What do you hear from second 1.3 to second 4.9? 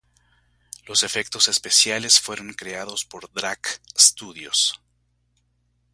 especiales fueron creados por Drac Studios.